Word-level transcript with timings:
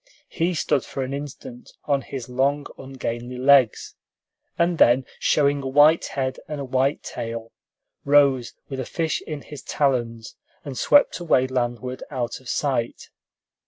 He 0.29 0.55
stood 0.55 0.83
for 0.83 1.03
an 1.03 1.13
instant 1.13 1.73
on 1.85 2.01
his 2.01 2.27
long, 2.27 2.65
ungainly 2.75 3.37
legs, 3.37 3.93
and 4.57 4.79
then, 4.79 5.05
showing 5.19 5.61
a 5.61 5.67
white 5.67 6.05
head 6.05 6.39
and 6.47 6.59
a 6.59 6.65
white 6.65 7.03
tail, 7.03 7.51
rose 8.03 8.55
with 8.67 8.79
a 8.79 8.85
fish 8.87 9.21
in 9.27 9.41
his 9.43 9.61
talons, 9.61 10.35
and 10.65 10.75
swept 10.75 11.19
away 11.19 11.45
landward 11.45 12.01
out 12.09 12.39
of 12.39 12.49
sight. 12.49 13.11